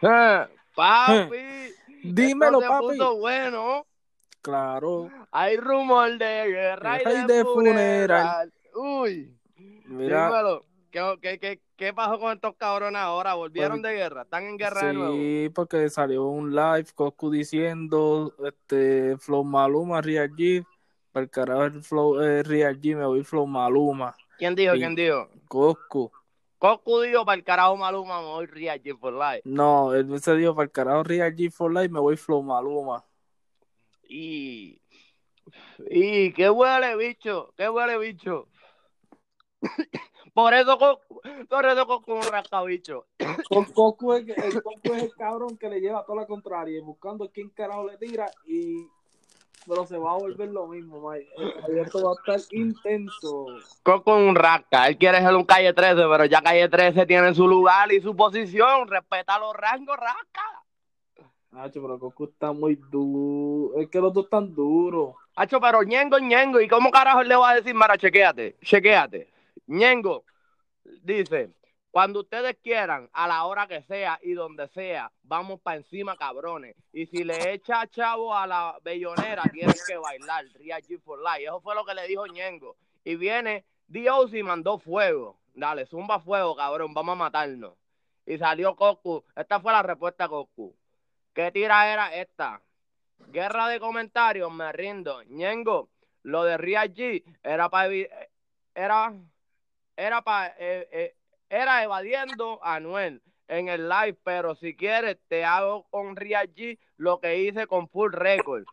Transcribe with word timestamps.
papi. 0.00 1.36
Dímelo, 2.02 2.60
esto 2.60 2.60
se 2.60 2.68
papi. 2.68 2.86
puso 2.86 3.16
bueno. 3.16 3.86
Claro. 4.42 5.10
Hay 5.30 5.56
rumor 5.56 6.16
de 6.18 6.46
guerra 6.48 6.98
y 7.02 7.08
y 7.08 7.26
de, 7.26 7.34
de 7.34 7.44
funeral. 7.44 8.52
Uy, 8.74 9.36
Mira, 9.84 10.26
dímelo. 10.28 10.66
¿Qué, 10.90 11.18
qué, 11.20 11.38
qué, 11.38 11.60
qué 11.76 11.92
pasó 11.92 12.18
con 12.18 12.32
estos 12.32 12.54
cabrones 12.56 13.00
ahora? 13.00 13.34
¿Volvieron 13.34 13.82
de 13.82 13.92
guerra? 13.94 14.22
¿Están 14.22 14.44
en 14.44 14.56
guerra 14.56 14.86
de 14.86 14.94
nuevo? 14.94 15.12
sí, 15.14 15.50
porque 15.54 15.90
salió 15.90 16.26
un 16.26 16.54
live 16.54 16.86
Coscu 16.94 17.30
diciendo, 17.30 18.34
este, 18.44 19.16
Flow 19.18 19.44
Maluma, 19.44 20.00
Real 20.00 20.30
G, 20.30 20.64
para 21.12 21.24
el 21.24 21.30
carajo 21.30 21.64
el 21.64 21.82
Flow 21.82 22.20
eh, 22.22 22.42
Real 22.42 22.80
G, 22.80 22.96
me 22.96 23.04
voy 23.06 23.22
Flow 23.24 23.46
Maluma, 23.46 24.14
¿Quién 24.38 24.54
dijo? 24.54 24.72
Sí. 24.74 24.78
¿Quién 24.78 24.94
dijo? 24.94 25.28
Coscu. 25.48 26.10
Cocu 26.58 27.00
dijo 27.00 27.24
para 27.24 27.36
el 27.38 27.44
carajo 27.44 27.76
Maluma, 27.76 28.20
me 28.20 28.26
voy 28.26 28.46
Real 28.46 28.82
G 28.82 28.98
for 28.98 29.12
life. 29.12 29.42
No, 29.44 29.94
él 29.94 30.20
se 30.20 30.34
dijo 30.34 30.54
para 30.54 30.64
el 30.64 30.72
carajo 30.72 31.02
Real 31.04 31.34
G 31.34 31.50
for 31.50 31.72
life, 31.72 31.88
me 31.88 32.00
voy 32.00 32.16
Flow 32.16 32.42
Maluma. 32.42 33.04
Y. 34.08 34.80
Y 35.90 36.32
qué 36.32 36.50
huele, 36.50 36.96
bicho. 36.96 37.52
Qué 37.56 37.68
huele, 37.68 37.96
bicho. 37.98 38.48
por 40.34 40.52
eso, 40.54 40.78
Cocu- 40.78 41.46
por 41.48 41.66
eso 41.66 41.86
Cocu 41.86 42.12
un 42.14 42.22
rascabicho. 42.22 43.06
Con 43.48 43.64
Coscu 43.66 44.14
es, 44.14 44.28
el 44.28 44.62
Coscu 44.62 44.94
es 44.94 45.02
el 45.04 45.14
cabrón 45.14 45.56
que 45.56 45.68
le 45.68 45.80
lleva 45.80 46.04
toda 46.04 46.22
la 46.22 46.26
contraria 46.26 46.78
y 46.78 46.82
buscando 46.82 47.30
quién 47.30 47.50
carajo 47.50 47.86
le 47.86 47.96
tira 47.96 48.30
y 48.46 48.86
pero 49.68 49.86
se 49.86 49.98
va 49.98 50.12
a 50.12 50.16
volver 50.18 50.48
lo 50.48 50.66
mismo, 50.66 51.10
Mike. 51.10 51.28
Esto 51.80 52.04
va 52.04 52.12
a 52.12 52.36
estar 52.36 52.56
intenso. 52.56 53.46
Coco 53.82 54.16
un 54.16 54.34
rasca. 54.34 54.88
Él 54.88 54.96
quiere 54.96 55.20
ser 55.20 55.34
un 55.34 55.44
calle 55.44 55.72
13, 55.72 55.94
pero 55.94 56.24
ya 56.24 56.40
calle 56.40 56.68
13 56.68 57.06
tiene 57.06 57.34
su 57.34 57.46
lugar 57.46 57.92
y 57.92 58.00
su 58.00 58.16
posición. 58.16 58.88
Respeta 58.88 59.38
los 59.38 59.54
rangos, 59.54 59.96
rasca. 59.96 60.64
Nacho, 61.50 61.80
pero 61.82 61.98
Coscu 61.98 62.24
está 62.24 62.52
muy 62.52 62.76
duro. 62.90 63.78
Es 63.80 63.88
que 63.88 64.00
los 64.00 64.12
dos 64.12 64.24
están 64.24 64.54
duros. 64.54 65.14
Hacho, 65.36 65.60
pero 65.60 65.82
ñengo, 65.82 66.18
ñengo. 66.18 66.60
¿Y 66.60 66.68
cómo 66.68 66.90
carajo 66.90 67.22
le 67.22 67.36
va 67.36 67.50
a 67.50 67.54
decir, 67.56 67.74
Mara, 67.74 67.96
chequéate, 67.96 68.56
chequéate? 68.62 69.30
ñengo 69.66 70.24
dice, 71.02 71.50
cuando 71.90 72.20
ustedes 72.20 72.56
quieran, 72.62 73.08
a 73.12 73.26
la 73.26 73.44
hora 73.44 73.66
que 73.66 73.82
sea 73.82 74.18
y 74.22 74.32
donde 74.32 74.68
sea, 74.68 75.10
vamos 75.22 75.60
para 75.60 75.78
encima, 75.78 76.16
cabrones. 76.16 76.76
Y 76.92 77.06
si 77.06 77.24
le 77.24 77.52
echa 77.52 77.86
chavo 77.88 78.34
a 78.34 78.46
la 78.46 78.78
bellonera, 78.82 79.42
tienen 79.52 79.74
que 79.86 79.96
bailar. 79.96 80.44
Real 80.54 80.82
G 80.82 81.00
for 81.00 81.18
Life. 81.18 81.44
Eso 81.44 81.60
fue 81.60 81.74
lo 81.74 81.84
que 81.84 81.94
le 81.94 82.06
dijo 82.06 82.26
ñengo. 82.26 82.76
Y 83.04 83.16
viene 83.16 83.64
Dios 83.86 84.34
y 84.34 84.42
mandó 84.42 84.78
fuego. 84.78 85.38
Dale, 85.54 85.86
zumba 85.86 86.20
fuego, 86.20 86.54
cabrón, 86.54 86.92
vamos 86.92 87.14
a 87.14 87.16
matarnos. 87.16 87.74
Y 88.26 88.36
salió 88.36 88.76
Cocu. 88.76 89.24
Esta 89.34 89.58
fue 89.58 89.72
la 89.72 89.82
respuesta 89.82 90.24
a 90.24 90.28
Cocu. 90.28 90.76
¿Qué 91.32 91.50
tira 91.50 91.90
era 91.90 92.14
esta? 92.14 92.60
Guerra 93.28 93.68
de 93.68 93.80
comentarios, 93.80 94.52
me 94.52 94.70
rindo. 94.72 95.22
Ñengo, 95.24 95.88
lo 96.22 96.44
de 96.44 96.58
Real 96.58 96.92
G 96.92 97.24
era 97.42 97.70
para 97.70 97.92
era 98.74 99.14
era 99.96 100.22
para 100.22 100.54
era 101.48 101.82
evadiendo 101.82 102.60
a 102.62 102.76
Anuel 102.76 103.22
en 103.48 103.68
el 103.68 103.88
live, 103.88 104.18
pero 104.22 104.54
si 104.54 104.76
quieres 104.76 105.18
te 105.28 105.44
hago 105.44 105.84
con 105.90 106.16
Real 106.16 106.52
G 106.54 106.78
lo 106.96 107.20
que 107.20 107.38
hice 107.38 107.66
con 107.66 107.88
Full 107.88 108.12
Record. 108.12 108.64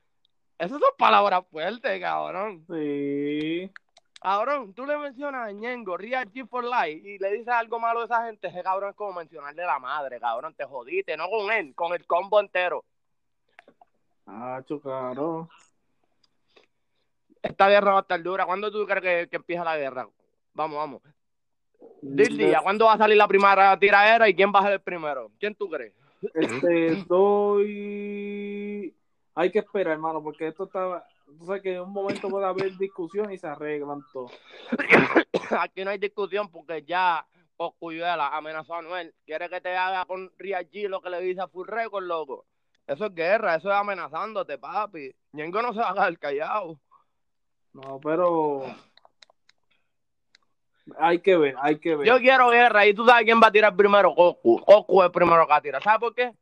Esas 0.57 0.79
son 0.79 0.91
palabras 0.97 1.43
fuertes, 1.49 1.99
cabrón. 1.99 2.65
Sí. 2.69 3.71
Cabrón, 4.21 4.73
tú 4.73 4.85
le 4.85 4.97
mencionas 4.97 5.49
a 5.49 5.51
Ñengo, 5.51 5.97
Real 5.97 6.31
G 6.31 6.47
for 6.47 6.63
Life, 6.63 7.07
y 7.07 7.19
le 7.19 7.33
dices 7.33 7.49
algo 7.49 7.79
malo 7.79 8.01
a 8.01 8.05
esa 8.05 8.25
gente, 8.25 8.47
ese 8.47 8.63
cabrón 8.63 8.89
es 8.89 8.95
como 8.95 9.13
mencionarle 9.13 9.63
a 9.63 9.67
la 9.67 9.79
madre, 9.79 10.19
cabrón, 10.19 10.53
te 10.55 10.65
jodiste, 10.65 11.15
no 11.15 11.29
con 11.29 11.51
él, 11.51 11.75
con 11.75 11.93
el 11.93 12.05
combo 12.07 12.39
entero. 12.39 12.83
Nacho, 14.25 14.81
claro. 14.81 15.49
Esta 17.41 17.69
guerra 17.69 17.91
va 17.91 17.97
a 17.99 18.01
estar 18.01 18.23
dura. 18.23 18.45
¿Cuándo 18.45 18.71
tú 18.71 18.85
crees 18.87 19.01
que, 19.01 19.29
que 19.29 19.35
empieza 19.35 19.63
la 19.63 19.77
guerra? 19.77 20.09
Vamos, 20.53 20.77
vamos. 20.77 21.01
Dil 22.01 22.37
día, 22.37 22.59
¿cuándo 22.61 22.85
va 22.85 22.93
a 22.93 22.97
salir 22.97 23.17
la 23.17 23.27
primera 23.27 23.77
tiradera 23.79 24.29
y 24.29 24.35
quién 24.35 24.51
va 24.53 24.59
a 24.59 24.63
ser 24.63 24.73
el 24.73 24.81
primero? 24.81 25.31
¿Quién 25.39 25.55
tú 25.55 25.69
crees? 25.69 25.93
Este, 26.33 27.03
doy. 27.07 28.95
Hay 29.35 29.51
que 29.51 29.59
esperar, 29.59 29.93
hermano, 29.93 30.23
porque 30.23 30.47
esto 30.47 30.65
está. 30.65 31.07
Tú 31.25 31.45
sabes 31.45 31.61
que 31.61 31.73
en 31.73 31.81
un 31.81 31.91
momento 31.91 32.29
puede 32.29 32.45
haber 32.45 32.77
discusión 32.77 33.31
y 33.31 33.37
se 33.37 33.47
arreglan 33.47 34.03
todo. 34.13 34.29
Aquí 35.59 35.83
no 35.83 35.91
hay 35.91 35.97
discusión 35.97 36.49
porque 36.49 36.83
ya 36.83 37.25
Coscuyuela 37.57 38.29
amenazó 38.29 38.75
a 38.75 38.81
Noel. 38.81 39.13
Quiere 39.25 39.49
que 39.49 39.61
te 39.61 39.75
haga 39.75 40.05
con 40.05 40.31
Real 40.37 40.69
G 40.69 40.87
lo 40.87 41.01
que 41.01 41.09
le 41.09 41.21
dice 41.21 41.41
a 41.41 41.47
Full 41.47 41.67
Record, 41.67 42.05
loco. 42.05 42.45
Eso 42.87 43.05
es 43.05 43.15
guerra, 43.15 43.55
eso 43.55 43.69
es 43.69 43.75
amenazándote, 43.75 44.57
papi. 44.57 45.13
Ñengo 45.33 45.61
no 45.61 45.73
se 45.73 45.79
va 45.79 45.89
a 45.89 45.93
quedar 45.93 46.19
callado. 46.19 46.79
No, 47.73 47.99
pero. 47.99 48.63
Hay 50.97 51.19
que 51.19 51.35
ver, 51.35 51.55
hay 51.59 51.79
que 51.79 51.95
ver. 51.95 52.07
Yo 52.07 52.19
quiero 52.19 52.49
guerra 52.49 52.85
y 52.85 52.93
tú 52.93 53.05
sabes 53.05 53.25
quién 53.25 53.41
va 53.41 53.47
a 53.47 53.51
tirar 53.51 53.75
primero, 53.75 54.13
Coscu. 54.13 54.63
Coscu 54.63 55.01
es 55.01 55.05
el 55.07 55.11
primero 55.11 55.45
que 55.45 55.49
va 55.49 55.55
a 55.55 55.61
tirar. 55.61 55.81
¿Sabes 55.81 55.99
por 55.99 56.13
qué? 56.13 56.33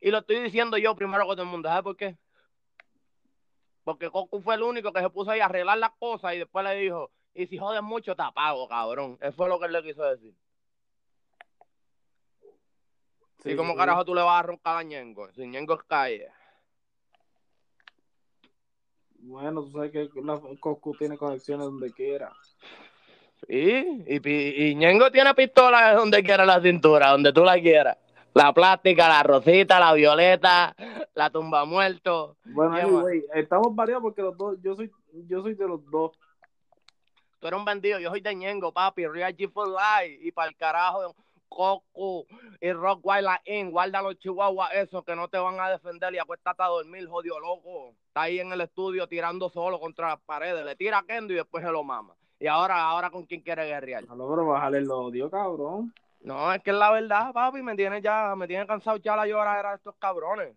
Y 0.00 0.10
lo 0.10 0.18
estoy 0.18 0.40
diciendo 0.40 0.76
yo 0.76 0.94
primero 0.96 1.24
que 1.24 1.32
todo 1.32 1.42
el 1.42 1.48
mundo. 1.48 1.68
¿Sabes 1.68 1.84
por 1.84 1.96
qué? 1.96 2.16
Porque 3.84 4.10
Coscu 4.10 4.40
fue 4.40 4.56
el 4.56 4.62
único 4.62 4.92
que 4.92 5.00
se 5.00 5.10
puso 5.10 5.30
ahí 5.30 5.40
a 5.40 5.44
arreglar 5.44 5.78
las 5.78 5.92
cosas 5.98 6.34
y 6.34 6.38
después 6.38 6.64
le 6.64 6.74
dijo, 6.74 7.12
y 7.32 7.46
si 7.46 7.58
jodes 7.58 7.82
mucho 7.82 8.16
te 8.16 8.22
apago, 8.22 8.66
cabrón. 8.66 9.16
Eso 9.20 9.32
fue 9.36 9.48
lo 9.48 9.60
que 9.60 9.66
él 9.66 9.72
le 9.72 9.82
quiso 9.84 10.02
decir. 10.02 10.34
Sí, 13.42 13.52
¿Y 13.52 13.56
cómo 13.56 13.72
sí. 13.72 13.78
carajo 13.78 14.04
tú 14.04 14.14
le 14.14 14.22
vas 14.22 14.40
a 14.40 14.42
roncar 14.42 14.78
a 14.78 14.82
Ñengo? 14.82 15.30
Si 15.32 15.46
Ñengo 15.46 15.74
es 15.74 15.82
calle. 15.84 16.28
Bueno, 19.18 19.62
tú 19.62 19.70
sabes 19.70 19.92
que 19.92 20.08
Coscu 20.58 20.96
tiene 20.96 21.16
conexiones 21.16 21.66
donde 21.66 21.92
quiera. 21.92 22.32
Sí, 23.46 24.04
y, 24.06 24.20
pi- 24.20 24.54
y 24.56 24.74
Ñengo 24.74 25.10
tiene 25.10 25.34
pistola 25.34 25.94
donde 25.94 26.22
quiera 26.22 26.44
la 26.44 26.60
cintura, 26.60 27.10
donde 27.10 27.32
tú 27.32 27.44
la 27.44 27.60
quieras. 27.60 27.96
La 28.34 28.52
plástica, 28.52 29.08
la 29.08 29.22
rosita, 29.22 29.80
la 29.80 29.92
violeta, 29.94 30.74
la 31.14 31.30
tumba 31.30 31.64
muerto. 31.64 32.36
Bueno, 32.44 32.74
¿Qué 32.74 32.82
anyway, 32.82 33.24
estamos 33.34 33.74
variados 33.74 34.02
porque 34.02 34.20
los 34.22 34.36
dos, 34.36 34.56
yo 34.62 34.74
soy, 34.74 34.90
yo 35.28 35.42
soy 35.42 35.54
de 35.54 35.66
los 35.66 35.84
dos. 35.90 36.12
Tú 37.38 37.46
eres 37.46 37.58
un 37.58 37.64
vendido, 37.64 37.98
yo 37.98 38.10
soy 38.10 38.20
de 38.20 38.34
Ñengo, 38.34 38.72
papi, 38.72 39.06
Real 39.06 39.34
G 39.36 39.50
for 39.50 39.68
Life, 39.68 40.18
y 40.22 40.32
para 40.32 40.48
el 40.48 40.56
carajo, 40.56 41.14
Coco 41.48 42.26
y 42.60 42.72
Rock 42.72 43.00
Wild 43.04 43.28
In, 43.46 43.70
guarda 43.70 44.02
los 44.02 44.18
chihuahuas 44.18 44.72
esos 44.74 45.04
que 45.04 45.14
no 45.14 45.28
te 45.28 45.38
van 45.38 45.58
a 45.60 45.70
defender 45.70 46.12
y 46.14 46.18
acuéstate 46.18 46.62
a 46.62 46.66
dormir, 46.66 47.06
jodido 47.08 47.38
loco. 47.40 47.94
Está 48.08 48.22
ahí 48.22 48.40
en 48.40 48.52
el 48.52 48.60
estudio 48.60 49.06
tirando 49.06 49.48
solo 49.48 49.78
contra 49.78 50.08
las 50.08 50.20
paredes, 50.20 50.64
le 50.64 50.74
tira 50.76 50.98
a 50.98 51.02
Kendo 51.04 51.32
y 51.32 51.36
después 51.36 51.64
se 51.64 51.70
lo 51.70 51.84
mama. 51.84 52.14
Y 52.38 52.46
ahora, 52.46 52.82
ahora 52.82 53.10
con 53.10 53.24
quién 53.24 53.40
quiere 53.40 53.66
guerrear. 53.66 54.04
A 54.04 54.14
lo 54.14 54.16
mejor 54.16 54.46
bajarle 54.46 54.78
el 54.78 54.90
odio, 54.90 55.30
cabrón. 55.30 55.92
No, 56.20 56.52
es 56.52 56.62
que 56.62 56.70
es 56.70 56.76
la 56.76 56.90
verdad, 56.90 57.32
papi, 57.32 57.62
me 57.62 57.76
tiene 57.76 58.02
ya, 58.02 58.34
me 58.36 58.46
tiene 58.48 58.66
cansado 58.66 58.96
ya 58.98 59.16
la 59.16 59.26
lloradera 59.26 59.70
de 59.70 59.76
estos 59.76 59.94
cabrones. 59.96 60.54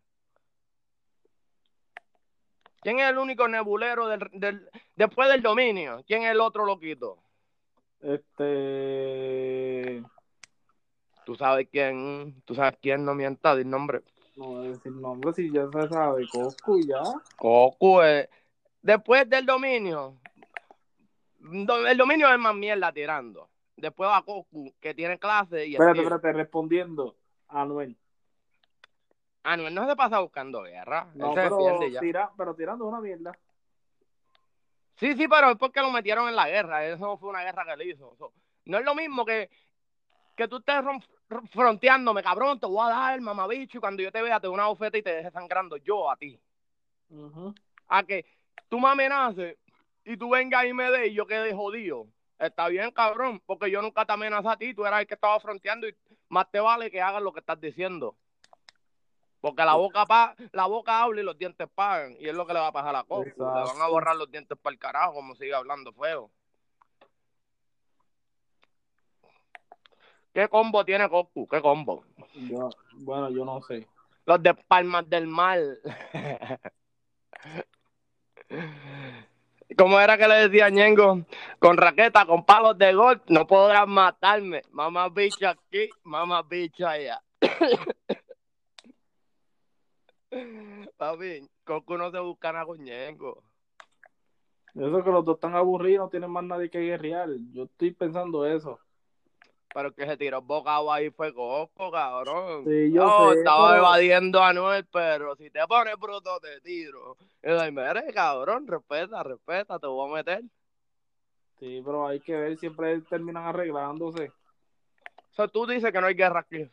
¿Quién 2.82 3.00
es 3.00 3.10
el 3.10 3.18
único 3.18 3.48
nebulero 3.48 4.08
del, 4.08 4.20
del, 4.34 4.70
después 4.96 5.30
del 5.30 5.42
dominio? 5.42 6.04
¿Quién 6.08 6.24
es 6.24 6.32
el 6.32 6.40
otro 6.40 6.66
loquito? 6.66 7.18
Este. 8.02 10.02
Tú 11.26 11.36
sabes 11.36 11.68
quién, 11.70 12.42
tú 12.46 12.56
sabes 12.56 12.78
quién 12.82 13.06
no 13.06 13.14
mienta, 13.14 13.56
di 13.56 13.66
nombre. 13.66 14.02
No 14.36 14.46
voy 14.48 14.68
a 14.68 14.70
decir 14.72 14.92
nombre 14.94 15.34
si 15.34 15.52
ya 15.52 15.68
se 15.70 15.90
sabe. 15.90 16.26
Coscu 16.32 16.80
ya. 16.82 17.02
Coco, 17.38 18.04
eh. 18.04 18.30
Después 18.82 19.30
del 19.30 19.46
dominio, 19.46 20.16
do- 20.29 20.29
el 21.42 21.98
dominio 21.98 22.32
es 22.32 22.40
más 22.40 22.56
mierda 22.56 22.92
tirando. 22.92 23.50
Después 23.76 24.10
va 24.10 24.24
Coco, 24.24 24.74
que 24.80 24.94
tiene 24.94 25.18
clase 25.18 25.66
y 25.66 25.74
Espérate, 25.74 26.00
espérate, 26.02 26.34
respondiendo 26.34 27.16
a 27.48 27.62
Anuel. 27.62 27.96
Anuel 29.44 29.74
no 29.74 29.88
se 29.88 29.96
pasa 29.96 30.20
buscando 30.20 30.64
guerra. 30.64 31.10
No, 31.16 31.34
pero, 31.34 31.58
tira, 32.00 32.32
pero 32.38 32.54
tirando 32.56 32.86
una 32.86 33.00
mierda. 33.00 33.32
Sí, 34.98 35.16
sí, 35.16 35.30
pero 35.30 35.52
es 35.52 35.58
porque 35.58 35.80
lo 35.80 35.92
metieron 35.92 36.28
en 36.28 36.36
la 36.36 36.50
guerra. 36.50 36.86
Eso 36.86 37.06
no 37.06 37.18
fue 37.18 37.30
una 37.30 37.42
guerra 37.42 37.64
que 37.64 37.72
él 37.72 37.90
hizo. 37.90 38.16
So, 38.18 38.34
no 38.66 38.78
es 38.78 38.84
lo 38.84 38.94
mismo 38.94 39.24
que, 39.24 39.50
que 40.36 40.50
tú 40.50 40.58
estés 40.58 40.84
ron- 40.84 41.02
ron- 41.30 41.48
fronteándome, 41.48 42.22
cabrón, 42.22 42.60
te 42.60 42.66
voy 42.66 42.86
a 42.86 42.90
dar, 42.90 43.22
mamabicho, 43.22 43.78
y 43.78 43.82
cuando 43.82 44.04
yo 44.04 44.12
te 44.12 44.22
vea 44.22 44.42
te 44.42 44.48
doy 44.48 44.54
una 44.56 44.68
bofeta 44.68 44.98
y 44.98 45.02
te 45.02 45.14
deje 45.16 45.32
sangrando 45.32 45.78
yo 45.78 46.12
a 46.12 46.18
ti. 46.18 46.38
A 47.88 48.04
que 48.04 48.26
tú 48.68 48.78
me 48.80 48.90
amenaces 48.90 49.58
y 50.10 50.18
tú 50.18 50.32
vengas 50.32 50.66
y 50.66 50.74
me 50.74 50.90
des 50.90 51.12
y 51.12 51.14
yo 51.14 51.28
quede 51.28 51.54
jodido. 51.54 52.08
Está 52.40 52.68
bien, 52.68 52.90
cabrón, 52.90 53.44
porque 53.46 53.70
yo 53.70 53.80
nunca 53.80 54.06
te 54.06 54.14
amenacé 54.14 54.48
a 54.48 54.58
ti, 54.58 54.74
tú 54.74 54.84
eras 54.84 55.02
el 55.02 55.08
que 55.08 55.14
estaba 55.14 55.40
fronteando 55.40 55.88
y 55.88 55.96
más 56.30 56.50
te 56.50 56.60
vale 56.60 56.90
que 56.90 57.00
hagas 57.00 57.22
lo 57.22 57.32
que 57.32 57.42
estás 57.42 57.62
diciendo. 57.62 58.16
Porque 59.40 59.64
la 59.64 59.76
boca 59.76 60.08
pa 60.08 60.36
la 60.52 60.66
boca 60.66 61.04
habla 61.04 61.22
y 61.22 61.24
los 61.24 61.38
dientes 61.38 61.70
pagan. 61.76 62.16
Y 62.20 62.28
es 62.28 62.34
lo 62.34 62.48
que 62.48 62.54
le 62.54 62.60
va 62.60 62.68
a 62.68 62.72
pasar 62.72 62.96
a 62.96 63.04
Coco. 63.04 63.24
Le 63.24 63.34
van 63.38 63.82
a 63.82 63.88
borrar 63.88 64.16
los 64.16 64.32
dientes 64.32 64.58
para 64.58 64.74
el 64.74 64.80
carajo 64.80 65.14
como 65.14 65.36
sigue 65.36 65.54
hablando 65.54 65.94
feo. 65.94 66.32
¿Qué 70.34 70.48
combo 70.48 70.84
tiene 70.84 71.08
Coco? 71.08 71.48
¿Qué 71.48 71.62
combo? 71.62 72.04
Bueno, 72.94 73.30
yo 73.30 73.46
no 73.46 73.62
sé. 73.62 73.88
Los 74.26 74.42
de 74.42 74.56
Palmas 74.56 75.08
del 75.08 75.28
Mar. 75.28 75.60
¿Cómo 79.80 79.98
era 79.98 80.18
que 80.18 80.28
le 80.28 80.50
decía 80.50 80.70
Ñengo? 80.70 81.24
Con 81.58 81.78
raqueta, 81.78 82.26
con 82.26 82.44
palos 82.44 82.78
de 82.78 82.94
golf, 82.94 83.22
no 83.30 83.48
podrán 83.48 83.90
matarme. 83.90 84.62
Mamá 84.72 85.08
bicho 85.08 85.48
aquí, 85.48 85.90
mamá 86.04 86.44
bicho 86.44 86.86
allá. 86.86 87.24
Papi, 90.98 91.50
Coco 91.64 91.98
no 91.98 92.12
se 92.12 92.20
busca 92.20 92.52
nada 92.52 92.66
con 92.66 92.84
Ñengo. 92.84 93.42
Eso 94.76 95.02
que 95.02 95.12
los 95.12 95.24
dos 95.24 95.36
están 95.36 95.56
aburridos, 95.56 96.08
no 96.08 96.10
tienen 96.10 96.30
más 96.30 96.44
nadie 96.44 96.70
que 96.70 96.82
guerrear. 96.82 97.30
Yo 97.54 97.64
estoy 97.64 97.92
pensando 97.92 98.46
eso. 98.46 98.82
Pero 99.74 99.94
que 99.94 100.06
se 100.06 100.18
tiró 100.18 100.42
bocado 100.42 100.92
ahí 100.92 101.12
fue 101.12 101.34
Coco, 101.34 101.92
cabrón. 101.92 102.66
Sí, 102.66 102.92
yo 102.92 103.04
No, 103.06 103.32
sé, 103.32 103.40
estaba 103.40 103.70
pero- 103.70 103.80
evadiendo 103.82 104.42
a 104.42 104.52
Noel, 104.54 104.88
pero 104.92 105.36
si 105.36 105.50
te 105.52 105.60
pones 105.68 105.96
bruto 105.98 106.40
te 106.40 106.60
tiro. 106.62 107.16
Y 107.44 107.50
yo, 107.50 107.72
mire, 107.72 108.12
cabrón, 108.14 108.66
respeta, 108.68 109.22
respeta, 109.22 109.78
te 109.78 109.86
voy 109.88 110.10
a 110.10 110.16
meter. 110.16 110.42
Sí, 111.60 111.82
pero 111.86 112.08
hay 112.08 112.20
que 112.20 112.36
ver, 112.36 112.58
siempre 112.58 113.00
terminan 113.02 113.44
arreglándose. 113.46 114.32
O 115.32 115.34
sea, 115.34 115.48
tú 115.48 115.66
dices 115.68 115.92
que 115.92 116.02
no 116.02 116.08
hay 116.08 116.16
guerra 116.16 116.40
aquí. 116.40 116.68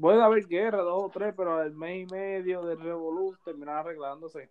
Puede 0.00 0.22
haber 0.22 0.46
guerra, 0.46 0.78
dos 0.78 1.04
o 1.04 1.10
tres, 1.12 1.34
pero 1.36 1.58
al 1.58 1.72
mes 1.72 2.02
y 2.08 2.12
medio 2.12 2.62
del 2.62 2.80
Revolut 2.80 3.38
terminan 3.44 3.76
arreglándose. 3.76 4.50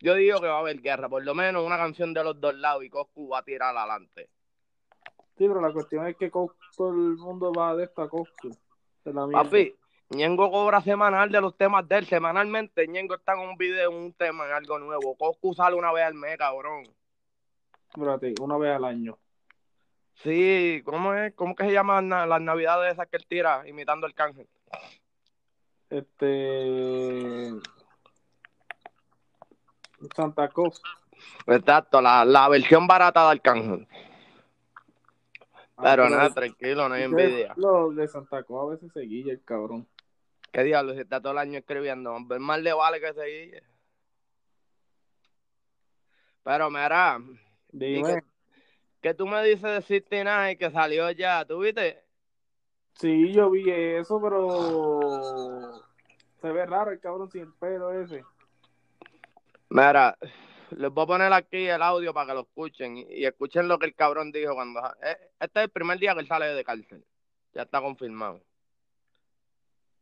Yo 0.00 0.14
digo 0.14 0.40
que 0.40 0.46
va 0.46 0.56
a 0.56 0.60
haber 0.60 0.80
guerra, 0.80 1.08
por 1.08 1.22
lo 1.24 1.34
menos 1.34 1.64
una 1.64 1.76
canción 1.76 2.14
de 2.14 2.24
los 2.24 2.40
dos 2.40 2.54
lados 2.54 2.82
y 2.84 2.90
Coscu 2.90 3.28
va 3.28 3.38
a 3.38 3.44
tirar 3.44 3.76
adelante. 3.76 4.30
Sí, 5.40 5.48
pero 5.48 5.62
la 5.62 5.72
cuestión 5.72 6.06
es 6.06 6.16
que 6.18 6.30
Costco, 6.30 6.58
todo 6.76 6.90
el 6.90 7.16
mundo 7.16 7.50
va 7.50 7.74
de 7.74 7.84
esta 7.84 8.06
Costco. 8.06 8.50
Papi, 9.32 9.74
Ñengo 10.10 10.50
cobra 10.50 10.82
semanal 10.82 11.32
de 11.32 11.40
los 11.40 11.56
temas 11.56 11.88
de 11.88 11.96
él. 11.96 12.04
Semanalmente, 12.04 12.86
Ñengo 12.86 13.14
está 13.14 13.32
en 13.32 13.48
un 13.48 13.56
video, 13.56 13.90
un 13.90 14.12
tema, 14.12 14.44
en 14.44 14.52
algo 14.52 14.78
nuevo. 14.78 15.16
Coscu 15.16 15.54
sale 15.54 15.76
una 15.76 15.92
vez 15.92 16.04
al 16.04 16.12
mes, 16.12 16.36
cabrón. 16.36 16.82
Espérate, 17.88 18.34
una 18.38 18.58
vez 18.58 18.76
al 18.76 18.84
año. 18.84 19.16
Sí, 20.16 20.82
¿cómo 20.84 21.14
es? 21.14 21.32
¿Cómo 21.32 21.56
que 21.56 21.64
se 21.64 21.72
llaman 21.72 22.10
las 22.10 22.42
navidades 22.42 22.92
esas 22.92 23.08
que 23.08 23.16
él 23.16 23.26
tira 23.26 23.66
imitando 23.66 24.06
el 24.06 24.12
cángel? 24.12 24.46
Este. 25.88 27.50
Santa 30.14 30.48
Claus. 30.48 30.82
Exacto, 31.46 32.02
la, 32.02 32.26
la 32.26 32.46
versión 32.50 32.86
barata 32.86 33.24
de 33.24 33.30
Arcángel. 33.30 33.88
Ah, 35.80 35.82
Pero 35.82 36.10
nada, 36.10 36.28
tranquilo, 36.30 36.88
no 36.88 36.94
hay 36.94 37.04
envidia. 37.04 37.54
Lo 37.56 37.90
de 37.90 38.06
Santa 38.06 38.42
Claus 38.42 38.68
a 38.68 38.70
veces 38.72 38.92
se 38.92 39.00
guilla 39.00 39.32
el 39.32 39.42
cabrón. 39.42 39.88
¿Qué 40.52 40.62
diablo? 40.62 40.92
Si 40.92 41.00
está 41.00 41.20
todo 41.20 41.32
el 41.32 41.38
año 41.38 41.58
escribiendo, 41.58 42.12
hombre, 42.12 42.38
más 42.38 42.60
le 42.60 42.72
vale 42.74 43.00
que 43.00 43.14
se 43.14 43.24
guille. 43.24 43.62
Pero 46.42 46.70
mira, 46.70 47.18
Dime. 47.70 48.22
¿qué 49.00 49.14
tú 49.14 49.26
me 49.26 49.42
dices 49.42 49.62
de 49.62 49.80
69 49.82 50.58
que 50.58 50.70
salió 50.70 51.10
ya? 51.12 51.44
¿Tú 51.46 51.60
viste? 51.60 52.02
Sí, 52.94 53.32
yo 53.32 53.50
vi 53.50 53.70
eso, 53.70 54.20
pero. 54.20 55.82
Se 56.42 56.52
ve 56.52 56.66
raro 56.66 56.90
el 56.90 57.00
cabrón 57.00 57.30
sin 57.30 57.52
pelo 57.52 57.92
ese. 57.92 58.22
Mira, 59.70 60.18
les 60.76 60.90
voy 60.90 61.04
a 61.04 61.06
poner 61.06 61.32
aquí 61.32 61.66
el 61.66 61.82
audio 61.82 62.12
para 62.12 62.28
que 62.28 62.34
lo 62.34 62.40
escuchen 62.40 62.96
y, 62.96 63.02
y 63.10 63.26
escuchen 63.26 63.68
lo 63.68 63.78
que 63.78 63.86
el 63.86 63.94
cabrón 63.94 64.32
dijo 64.32 64.54
cuando... 64.54 64.80
eh, 65.02 65.16
Este 65.38 65.60
es 65.60 65.64
el 65.64 65.70
primer 65.70 65.98
día 65.98 66.14
que 66.14 66.20
él 66.20 66.28
sale 66.28 66.46
de 66.46 66.64
cárcel. 66.64 67.04
Ya 67.54 67.62
está 67.62 67.80
confirmado. 67.80 68.40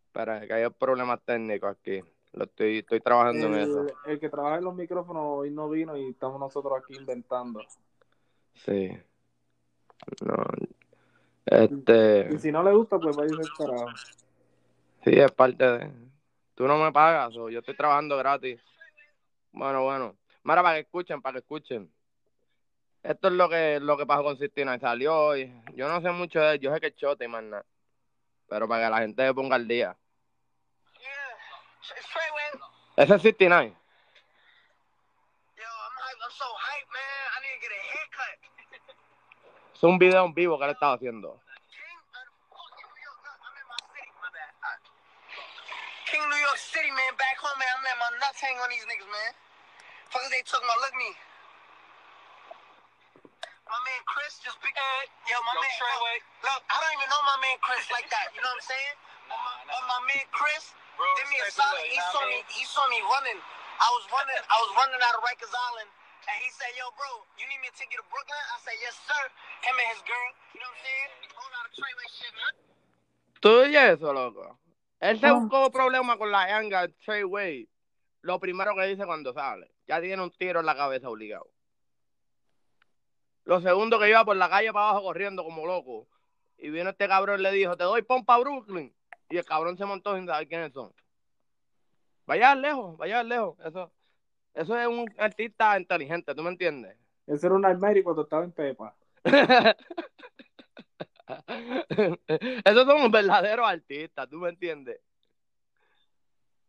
Espera, 0.06 0.46
que 0.46 0.52
hay 0.52 0.70
problemas 0.70 1.20
técnicos 1.24 1.70
aquí. 1.70 2.02
Lo 2.32 2.44
estoy, 2.44 2.78
estoy 2.78 3.00
trabajando 3.00 3.46
en 3.46 3.54
eso. 3.54 3.82
El, 3.82 4.12
el 4.12 4.20
que 4.20 4.28
trabaja 4.28 4.56
en 4.58 4.64
los 4.64 4.74
micrófonos 4.74 5.22
hoy 5.26 5.50
no 5.50 5.68
vino 5.68 5.96
y 5.96 6.10
estamos 6.10 6.38
nosotros 6.38 6.74
aquí 6.78 6.94
inventando. 6.96 7.60
Sí. 8.54 8.90
No. 10.24 10.36
Este... 11.46 12.28
Y 12.32 12.38
si 12.38 12.52
no 12.52 12.62
le 12.62 12.72
gusta, 12.72 12.98
pues 12.98 13.16
vaya 13.16 13.34
a 13.34 13.56
carajo. 13.56 13.86
Sí, 15.04 15.10
es 15.12 15.32
parte 15.32 15.64
de. 15.64 15.90
Tú 16.54 16.66
no 16.66 16.76
me 16.76 16.92
pagas, 16.92 17.36
o 17.36 17.48
yo 17.48 17.60
estoy 17.60 17.76
trabajando 17.76 18.16
gratis. 18.18 18.60
Bueno, 19.52 19.84
bueno. 19.84 20.16
Mira, 20.48 20.62
para 20.62 20.76
que 20.76 20.80
escuchen, 20.80 21.20
para 21.20 21.34
que 21.34 21.38
escuchen. 21.40 21.92
Esto 23.02 23.28
es 23.28 23.34
lo 23.34 23.50
que 23.50 23.80
lo 23.80 23.98
que 23.98 24.06
pasó 24.06 24.24
con 24.24 24.38
Sistina. 24.38 24.78
Salió 24.78 25.14
hoy. 25.14 25.52
Yo 25.74 25.86
no 25.90 26.00
sé 26.00 26.10
mucho 26.10 26.40
de 26.40 26.54
él, 26.54 26.60
yo 26.60 26.72
sé 26.72 26.80
que 26.80 26.86
es 26.86 26.96
chote 26.96 27.26
y 27.26 27.28
más 27.28 27.42
nada. 27.42 27.66
Pero 28.48 28.66
para 28.66 28.84
que 28.84 28.90
la 28.90 28.98
gente 29.00 29.26
se 29.26 29.34
ponga 29.34 29.56
al 29.56 29.68
día. 29.68 29.94
Yeah. 30.94 31.36
Ese 32.96 33.14
es 33.16 33.20
69. 33.20 33.76
Yo, 35.54 35.64
I'm 35.64 35.92
hype. 36.00 36.18
I'm 36.18 36.32
so 36.32 36.46
hyped, 36.46 36.88
man. 36.94 37.28
I 37.34 37.40
need 37.44 37.52
to 37.52 37.60
get 37.60 37.72
a 37.76 37.82
haircut. 37.92 38.38
Es 39.74 39.82
un 39.82 39.98
video 39.98 40.24
en 40.24 40.32
vivo 40.32 40.58
que 40.58 40.64
él 40.64 40.70
estaba 40.70 40.94
haciendo. 40.94 41.42
King 46.10 46.26
New 46.26 46.40
York 46.40 46.56
City, 46.56 46.90
man. 46.90 47.16
Back 47.18 47.36
home, 47.36 47.58
man. 47.58 47.68
I'm 47.76 47.84
letting 47.84 48.00
my 48.00 48.16
nuts 48.26 48.40
hang 48.40 48.56
on 48.56 48.70
these 48.70 48.86
niggas, 48.86 49.12
man. 49.12 49.47
Fuckers, 50.08 50.32
they 50.32 50.44
took 50.44 50.64
my 50.64 50.76
look 50.80 50.94
me. 50.96 51.10
My 53.68 53.80
man 53.84 54.00
Chris 54.08 54.40
just 54.40 54.56
picked. 54.64 54.80
yo, 55.28 55.36
my 55.44 55.52
Yo, 55.52 55.60
man. 55.60 55.76
Trey, 55.76 55.96
look, 56.00 56.24
look, 56.48 56.62
I 56.72 56.76
don't 56.80 56.94
even 56.96 57.08
know 57.12 57.22
my 57.28 57.38
man 57.44 57.56
Chris 57.60 57.84
like 57.92 58.08
that. 58.08 58.32
You 58.32 58.40
know 58.40 58.48
what 58.48 58.64
I'm 58.64 58.70
saying? 58.72 58.96
But 59.28 59.36
my, 59.44 59.52
but 59.68 59.84
my 59.92 60.00
man 60.08 60.24
Chris, 60.32 60.72
Bro, 60.96 61.04
Give 61.20 61.28
me 61.28 61.38
a 61.38 61.52
step 61.52 61.68
solid. 61.68 61.84
He 61.84 62.00
nah, 62.00 62.10
saw 62.10 62.24
man. 62.24 62.32
me. 62.32 62.38
He 62.48 62.64
saw 62.64 62.84
me 62.88 62.98
running. 63.06 63.38
I 63.38 63.88
was 63.92 64.04
running. 64.08 64.40
I 64.40 64.56
was 64.56 64.70
running 64.74 64.98
out 64.98 65.14
of 65.14 65.22
Rikers 65.22 65.52
Island, 65.52 65.86
and 66.26 66.36
he 66.42 66.50
said, 66.50 66.74
"Yo, 66.74 66.90
bro, 66.98 67.22
you 67.38 67.44
need 67.46 67.60
me 67.62 67.70
to 67.70 67.76
take 67.78 67.92
you 67.94 68.00
to 68.02 68.08
Brooklyn?" 68.10 68.42
I 68.50 68.58
said, 68.64 68.74
"Yes, 68.82 68.96
sir." 69.06 69.22
Him 69.62 69.76
and 69.78 69.88
his 69.94 70.02
girl. 70.02 70.28
You 70.56 70.64
know 70.64 70.72
what 70.72 70.80
I'm 70.80 70.88
saying? 70.88 71.10
Going 71.38 71.54
out 71.54 71.66
of 71.68 71.72
Treyway 71.78 72.08
shit, 72.10 72.34
man. 72.34 72.54
¿Tú 73.38 73.48
oyes 73.62 74.00
eso, 74.00 74.10
loco? 74.16 74.58
Él 74.98 75.20
se 75.20 75.30
buscó 75.30 75.70
problemas 75.70 76.16
con 76.16 76.32
la 76.32 76.46
ganga 76.48 76.88
Trey 77.04 77.22
Way. 77.22 77.68
Lo 78.22 78.40
primero 78.40 78.74
que 78.74 78.90
dice 78.90 79.06
cuando 79.06 79.32
sale. 79.32 79.70
Ya 79.88 80.00
tiene 80.00 80.22
un 80.22 80.30
tiro 80.30 80.60
en 80.60 80.66
la 80.66 80.76
cabeza 80.76 81.08
obligado. 81.08 81.50
Lo 83.44 83.60
segundo 83.62 83.98
que 83.98 84.10
iba 84.10 84.24
por 84.24 84.36
la 84.36 84.50
calle 84.50 84.70
para 84.72 84.90
abajo 84.90 85.06
corriendo 85.06 85.42
como 85.42 85.66
loco. 85.66 86.06
Y 86.58 86.68
vino 86.68 86.90
este 86.90 87.08
cabrón 87.08 87.40
y 87.40 87.44
le 87.44 87.52
dijo, 87.52 87.76
te 87.76 87.84
doy 87.84 88.02
pompa 88.02 88.34
a 88.34 88.38
Brooklyn. 88.38 88.94
Y 89.30 89.38
el 89.38 89.44
cabrón 89.46 89.78
se 89.78 89.86
montó 89.86 90.14
sin 90.14 90.26
saber 90.26 90.46
quiénes 90.46 90.72
son. 90.74 90.92
Vaya 92.26 92.54
lejos, 92.54 92.98
vaya 92.98 93.22
lejos. 93.22 93.58
Eso, 93.64 93.90
eso 94.52 94.78
es 94.78 94.86
un 94.86 95.06
artista 95.16 95.80
inteligente, 95.80 96.34
¿tú 96.34 96.42
me 96.42 96.50
entiendes? 96.50 96.94
Ese 97.26 97.46
era 97.46 97.54
un 97.54 97.64
armario 97.64 98.04
cuando 98.04 98.22
estaba 98.22 98.44
en 98.44 98.52
Pepa. 98.52 98.94
Esos 102.64 102.86
son 102.86 103.10
verdaderos 103.10 103.66
artistas, 103.66 104.28
¿tú 104.28 104.36
me 104.36 104.50
entiendes? 104.50 105.00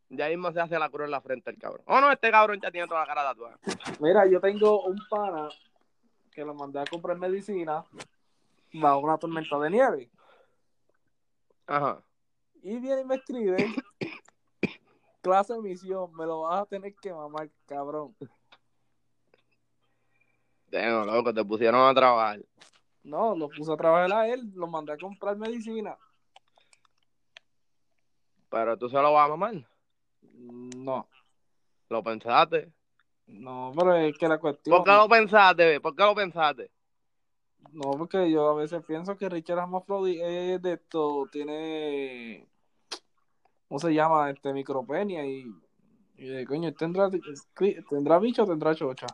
Ya 0.10 0.28
mismo 0.28 0.52
se 0.52 0.60
hace 0.60 0.80
la 0.80 0.90
cruz 0.90 1.06
en 1.06 1.12
la 1.12 1.22
frente 1.22 1.52
el 1.52 1.58
cabrón. 1.60 1.84
Oh, 1.86 2.02
no, 2.02 2.12
este 2.12 2.32
cabrón 2.32 2.60
ya 2.60 2.72
tiene 2.72 2.88
toda 2.88 3.02
la 3.02 3.06
cara 3.06 3.24
tatuada. 3.24 3.60
Mira, 4.00 4.26
yo 4.28 4.42
tengo 4.42 4.84
un 4.84 4.98
pana 5.08 5.50
que 6.32 6.44
lo 6.44 6.56
mandé 6.56 6.80
a 6.80 6.86
comprar 6.86 7.18
medicina 7.18 7.86
bajo 8.74 9.00
una 9.00 9.18
tormenta 9.18 9.60
de 9.60 9.70
nieve. 9.70 10.10
Ajá. 11.68 12.02
Y 12.64 12.80
viene 12.80 13.02
y 13.02 13.06
me 13.06 13.16
escribe, 13.16 13.68
clase 15.22 15.54
de 15.54 15.62
misión, 15.62 16.12
me 16.14 16.26
lo 16.26 16.42
vas 16.42 16.64
a 16.64 16.66
tener 16.66 16.96
que 16.96 17.14
mamar, 17.14 17.50
cabrón. 17.68 18.16
Tengo, 20.70 21.06
loco, 21.06 21.34
te 21.34 21.46
pusieron 21.46 21.88
a 21.88 21.94
trabajar. 21.94 22.40
No, 23.04 23.36
lo 23.36 23.48
puse 23.50 23.72
a 23.72 23.78
trabajar 23.78 24.12
a 24.12 24.28
él, 24.28 24.52
lo 24.56 24.68
mandé 24.68 24.94
a 24.94 24.98
comprar 24.98 25.38
medicina. 25.38 25.98
Pero 28.50 28.78
tú 28.78 28.90
se 28.90 28.96
lo 28.96 29.14
vas 29.14 29.26
a 29.26 29.30
mamar. 29.30 29.54
No, 30.52 31.08
¿Lo 31.90 32.04
pensaste? 32.04 32.72
no, 33.28 33.72
pero 33.76 33.96
es 33.96 34.18
que 34.18 34.28
la 34.28 34.40
cuestión... 34.40 34.78
¿Por 34.78 34.86
qué 34.86 34.92
lo 34.92 35.08
pensaste? 35.08 35.80
¿Por 35.80 35.96
qué 35.96 36.04
lo 36.04 36.16
pensaste? 36.16 36.72
No, 37.72 37.92
porque 37.92 38.32
yo 38.32 38.50
a 38.50 38.56
veces 38.56 38.84
pienso 38.86 39.18
que 39.18 39.30
Richard 39.30 39.60
Hamafrodi 39.60 40.20
es 40.22 40.62
de 40.62 40.74
esto, 40.74 41.28
tiene, 41.32 42.48
¿cómo 43.68 43.80
se 43.80 43.94
llama? 43.94 44.32
Este, 44.32 44.54
micropenia 44.54 45.26
y, 45.26 45.46
y 46.18 46.28
de 46.28 46.46
coño, 46.46 46.74
¿tendrá, 46.74 47.10
¿tendrá 47.90 48.20
bicho 48.20 48.44
o 48.44 48.48
tendrá 48.48 48.74
chocha? 48.74 49.08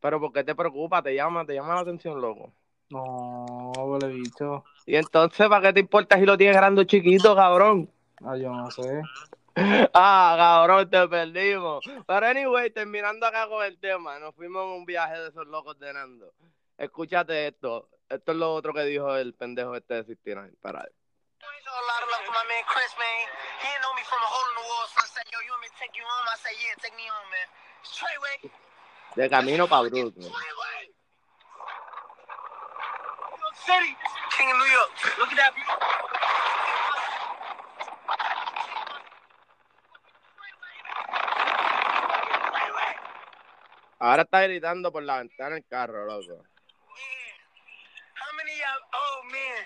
Pero 0.00 0.20
¿por 0.20 0.32
qué 0.32 0.44
te 0.44 0.54
preocupa? 0.54 1.02
Te 1.02 1.14
llama, 1.14 1.44
te 1.44 1.54
llama 1.54 1.74
la 1.74 1.80
atención, 1.80 2.20
loco. 2.20 2.52
No, 2.90 3.72
huele 3.76 4.08
bicho. 4.08 4.64
Y 4.86 4.96
entonces, 4.96 5.48
¿para 5.48 5.68
qué 5.68 5.72
te 5.74 5.80
importa 5.80 6.18
si 6.18 6.24
lo 6.24 6.38
tienes 6.38 6.56
grande 6.56 6.80
o 6.80 6.84
chiquito, 6.84 7.34
cabrón? 7.34 7.90
Ah, 8.24 8.36
yo 8.36 8.50
no 8.50 8.70
sé. 8.70 9.02
Ah, 9.94 10.34
cabrón, 10.36 10.90
te 10.90 11.08
perdimos. 11.08 11.84
Pero 12.06 12.26
anyway, 12.26 12.70
terminando 12.70 13.26
acá 13.26 13.48
con 13.48 13.64
el 13.64 13.78
tema, 13.78 14.18
nos 14.18 14.34
fuimos 14.34 14.64
en 14.64 14.70
un 14.70 14.84
viaje 14.84 15.18
de 15.18 15.28
esos 15.28 15.46
locos 15.46 15.78
de 15.78 15.92
Nando. 15.92 16.32
Escúchate 16.76 17.48
esto. 17.48 17.88
Esto 18.08 18.32
es 18.32 18.38
lo 18.38 18.54
otro 18.54 18.72
que 18.72 18.82
dijo 18.84 19.16
el 19.16 19.34
pendejo 19.34 19.74
este 19.74 19.94
de 19.94 20.04
69. 20.04 20.54
Para 20.62 20.86
Show 21.68 21.76
a 21.76 21.84
lot 21.84 22.00
of 22.02 22.08
love 22.08 22.24
to 22.24 22.32
my 22.32 22.44
man 22.48 22.64
Chris, 22.64 22.92
man. 22.96 23.28
He 23.60 23.68
didn't 23.68 23.84
know 23.84 23.92
me 23.92 24.00
from 24.08 24.24
a 24.24 24.30
hole 24.32 24.48
in 24.48 24.56
the 24.56 24.66
wall, 24.72 24.86
so 24.88 25.04
I 25.04 25.08
said, 25.12 25.28
yo, 25.28 25.36
you 25.44 25.52
want 25.52 25.60
me 25.60 25.68
to 25.68 25.76
take 25.76 25.92
you 25.92 26.00
home? 26.00 26.24
I 26.24 26.36
said, 26.40 26.56
yeah, 26.56 26.72
take 26.80 26.96
me 26.96 27.04
home, 27.04 27.28
man. 27.28 27.48
It's 27.84 27.92
Treyway. 27.92 28.48
De 29.14 29.28
camino 29.28 29.68
para 29.68 29.84
Brooklyn. 29.84 30.32
Treyway. 30.32 30.82
New 33.36 33.44
York 33.44 33.58
City. 33.68 33.92
King 34.32 34.48
of 34.48 34.56
New 34.64 34.70
York. 34.72 34.92
Look 35.20 35.28
at 35.28 35.38
that. 35.44 35.52
Ahora 44.00 44.22
está 44.22 44.42
gritando 44.42 44.92
por 44.92 45.02
la 45.02 45.18
ventana 45.18 45.56
del 45.56 45.66
carro, 45.66 46.06
loco. 46.06 46.22
Yeah. 46.22 46.36
How 48.14 48.36
many 48.36 48.52
of 48.52 48.58
y'all? 48.58 48.80
Oh, 48.94 49.24
man. 49.24 49.64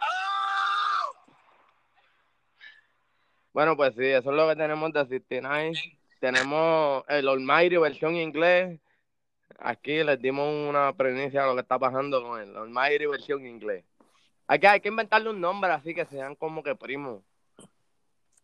Oh! 0.00 1.32
Bueno, 3.52 3.76
pues 3.76 3.94
sí, 3.94 4.06
eso 4.06 4.30
es 4.30 4.36
lo 4.36 4.48
que 4.48 4.56
tenemos 4.56 4.92
de 4.94 5.04
69. 5.04 5.72
Tenemos 6.20 7.04
el 7.08 7.28
Almighty 7.28 7.76
versión 7.76 8.16
inglés. 8.16 8.80
Aquí 9.58 10.02
les 10.02 10.18
dimos 10.20 10.48
una 10.48 10.94
premisa 10.94 11.42
de 11.42 11.48
lo 11.48 11.54
que 11.54 11.60
está 11.60 11.78
pasando 11.78 12.22
con 12.22 12.40
el 12.40 12.56
Almighty 12.56 13.04
versión 13.04 13.44
inglés. 13.44 13.84
Hay 14.46 14.58
que, 14.58 14.68
hay 14.68 14.80
que 14.80 14.88
inventarle 14.88 15.28
un 15.28 15.40
nombre 15.40 15.70
así 15.70 15.94
que 15.94 16.06
sean 16.06 16.34
como 16.34 16.62
que 16.62 16.74
primos. 16.74 17.22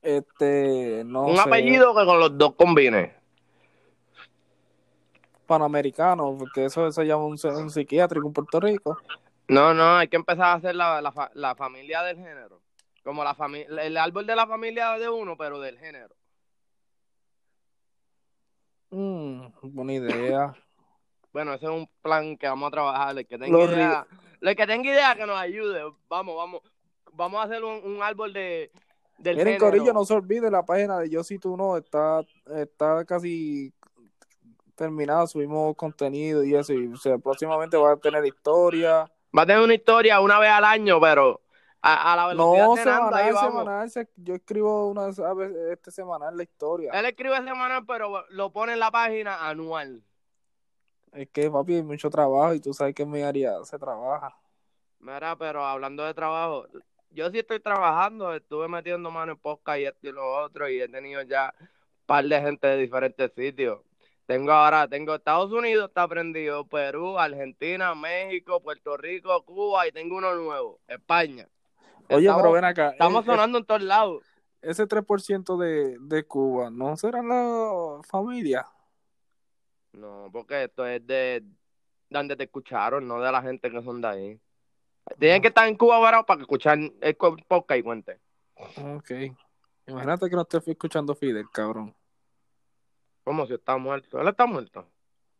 Este, 0.02 1.02
no 1.06 1.22
un 1.22 1.36
sé, 1.36 1.42
apellido 1.42 1.96
que 1.96 2.04
con 2.04 2.20
los 2.20 2.36
dos 2.36 2.54
combine. 2.54 3.17
Panamericano, 5.48 6.36
porque 6.38 6.66
eso 6.66 6.92
se 6.92 7.04
llama 7.04 7.24
un, 7.24 7.38
un 7.42 7.70
psiquiátrico 7.70 8.26
en 8.26 8.32
Puerto 8.34 8.60
Rico. 8.60 8.98
No, 9.48 9.72
no, 9.72 9.96
hay 9.96 10.08
que 10.08 10.16
empezar 10.16 10.44
a 10.44 10.52
hacer 10.54 10.76
la, 10.76 11.00
la, 11.00 11.10
fa- 11.10 11.30
la 11.34 11.54
familia 11.54 12.02
del 12.02 12.18
género. 12.18 12.60
Como 13.02 13.24
la 13.24 13.34
familia, 13.34 13.82
el 13.82 13.96
árbol 13.96 14.26
de 14.26 14.36
la 14.36 14.46
familia 14.46 14.92
de 14.98 15.08
uno, 15.08 15.36
pero 15.38 15.58
del 15.58 15.78
género. 15.78 16.14
Mm, 18.90 19.46
buena 19.62 19.92
idea. 19.94 20.54
Bueno, 21.32 21.54
ese 21.54 21.64
es 21.64 21.70
un 21.72 21.88
plan 22.02 22.36
que 22.36 22.46
vamos 22.46 22.68
a 22.68 22.70
trabajar. 22.70 23.16
El 23.18 23.26
que 23.26 23.38
tenga 23.38 23.58
Los 23.58 23.70
idea, 23.72 24.06
el 24.40 24.56
que 24.56 24.66
tenga 24.66 24.90
idea 24.90 25.14
que 25.14 25.26
nos 25.26 25.38
ayude. 25.38 25.82
Vamos, 26.08 26.36
vamos. 26.36 26.62
Vamos 27.12 27.40
a 27.40 27.44
hacer 27.44 27.64
un, 27.64 27.82
un 27.84 28.02
árbol 28.02 28.32
de 28.32 28.70
del 29.16 29.36
Miren. 29.36 29.58
Corillo, 29.58 29.92
no 29.92 30.04
se 30.04 30.14
olvide 30.14 30.50
la 30.50 30.64
página 30.64 30.98
de 30.98 31.10
Yo 31.10 31.24
Si 31.24 31.38
Tú 31.38 31.56
No, 31.56 31.76
está, 31.76 32.20
está 32.56 33.04
casi 33.04 33.72
terminada, 34.78 35.26
subimos 35.26 35.76
contenido 35.76 36.42
y 36.44 36.54
eso, 36.54 36.72
y 36.72 36.86
o 36.92 36.96
sea, 36.96 37.18
próximamente 37.18 37.76
va 37.76 37.92
a 37.92 37.96
tener 37.96 38.24
historia. 38.24 39.10
Va 39.36 39.42
a 39.42 39.46
tener 39.46 39.62
una 39.62 39.74
historia 39.74 40.20
una 40.20 40.38
vez 40.38 40.50
al 40.50 40.64
año, 40.64 41.00
pero 41.00 41.42
a, 41.82 42.12
a 42.12 42.16
la 42.16 42.26
velocidad 42.28 42.66
No, 42.66 42.74
de 42.76 42.84
Nanda, 42.84 43.16
ahí 43.18 43.24
semanal, 43.26 43.34
vamos. 43.34 43.60
semanal, 43.64 43.90
se- 43.90 44.08
yo 44.16 44.34
escribo 44.34 44.88
una 44.88 45.06
vez 45.06 45.18
este 45.72 45.90
semanal 45.90 46.36
la 46.36 46.42
historia. 46.44 46.90
Él 46.92 47.04
escribe 47.04 47.36
semanal, 47.36 47.84
pero 47.86 48.24
lo 48.30 48.50
pone 48.52 48.72
en 48.72 48.78
la 48.80 48.90
página 48.90 49.48
anual. 49.48 50.02
Es 51.12 51.28
que, 51.30 51.50
papi, 51.50 51.74
hay 51.74 51.82
mucho 51.82 52.10
trabajo 52.10 52.54
y 52.54 52.60
tú 52.60 52.72
sabes 52.72 52.94
que 52.94 53.02
en 53.02 53.10
mi 53.10 53.22
área 53.22 53.62
se 53.64 53.78
trabaja. 53.78 54.36
Mira, 55.00 55.36
pero 55.36 55.64
hablando 55.64 56.04
de 56.04 56.14
trabajo, 56.14 56.66
yo 57.10 57.30
sí 57.30 57.38
estoy 57.38 57.60
trabajando, 57.60 58.34
estuve 58.34 58.68
metiendo 58.68 59.10
mano 59.10 59.32
en 59.32 59.38
podcast 59.38 59.78
y 59.80 59.84
esto 59.86 60.08
y 60.08 60.12
lo 60.12 60.30
otro, 60.44 60.68
y 60.68 60.80
he 60.80 60.88
tenido 60.88 61.22
ya 61.22 61.54
un 61.60 61.68
par 62.06 62.24
de 62.24 62.40
gente 62.40 62.66
de 62.66 62.76
diferentes 62.76 63.32
sitios. 63.34 63.80
Tengo 64.28 64.52
ahora, 64.52 64.86
tengo 64.86 65.14
Estados 65.14 65.50
Unidos, 65.52 65.88
está 65.88 66.06
prendido, 66.06 66.66
Perú, 66.66 67.18
Argentina, 67.18 67.94
México, 67.94 68.60
Puerto 68.60 68.94
Rico, 68.98 69.42
Cuba, 69.42 69.88
y 69.88 69.92
tengo 69.92 70.18
uno 70.18 70.34
nuevo, 70.34 70.80
España. 70.86 71.48
Oye, 72.10 72.26
Estamos- 72.26 72.42
pero 72.42 72.52
ven 72.52 72.64
acá. 72.66 72.90
Estamos 72.90 73.22
eh, 73.22 73.26
eh, 73.26 73.30
sonando 73.30 73.56
en 73.56 73.64
todos 73.64 73.80
lados. 73.80 74.22
ese 74.60 74.86
3% 74.86 75.56
de, 75.56 75.96
de 75.98 76.24
Cuba, 76.24 76.68
¿no 76.70 76.94
será 76.98 77.22
la 77.22 78.02
familia? 78.06 78.66
No, 79.94 80.28
porque 80.30 80.64
esto 80.64 80.84
es 80.86 81.06
de 81.06 81.42
donde 82.10 82.36
te 82.36 82.44
escucharon, 82.44 83.08
no 83.08 83.22
de 83.22 83.32
la 83.32 83.40
gente 83.40 83.70
que 83.70 83.82
son 83.82 84.02
de 84.02 84.08
ahí. 84.08 84.40
Tienen 85.18 85.40
que 85.40 85.48
estar 85.48 85.66
en 85.66 85.74
Cuba 85.74 85.98
varado 86.00 86.26
para 86.26 86.36
que 86.36 86.42
escuchar 86.42 86.78
el 87.00 87.16
podcast 87.16 87.78
y 87.80 87.82
cuente. 87.82 88.20
Ok. 88.94 89.10
Imagínate 89.86 90.28
que 90.28 90.36
no 90.36 90.42
esté 90.42 90.58
escuchando 90.70 91.14
Fidel, 91.14 91.46
cabrón. 91.50 91.94
Como 93.28 93.44
si 93.44 93.52
está 93.52 93.76
muerto. 93.76 94.18
Él 94.18 94.26
está 94.26 94.46
muerto. 94.46 94.86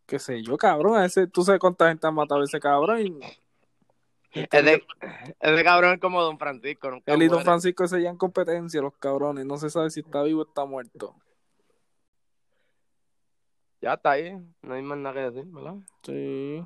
Qué 0.04 0.18
sé 0.18 0.42
yo, 0.42 0.59
cabrón. 0.59 1.02
Ese, 1.02 1.26
tú 1.26 1.42
sabes 1.42 1.59
cuánta 1.59 1.88
gente 1.88 2.07
ha 2.07 2.11
matado 2.11 2.42
a 2.42 2.45
ese 2.45 2.61
cabrón. 2.61 3.00
Y 3.00 3.18
Ese, 4.30 4.85
ese 5.40 5.64
cabrón 5.64 5.95
es 5.95 5.99
como 5.99 6.23
Don 6.23 6.38
Francisco. 6.38 6.90
Nunca 6.90 7.14
él 7.14 7.23
y 7.23 7.28
Don. 7.28 7.42
Francisco 7.42 7.88
se 7.88 8.07
en 8.07 8.18
competencia, 8.18 8.83
los 8.83 8.92
cabrones. 8.99 9.47
No 9.47 9.57
se 9.57 9.71
sabe 9.71 9.88
si 9.88 10.00
está 10.00 10.23
vivo 10.23 10.42
o 10.42 10.47
está 10.47 10.66
muerto. 10.66 11.16
Ya 13.80 13.95
está 13.95 14.11
ahí. 14.11 14.37
No 14.61 14.75
hay 14.75 14.83
más 14.83 14.99
nada 14.99 15.14
que 15.14 15.30
decir, 15.30 15.50
¿verdad? 15.50 15.76
Sí. 16.02 16.62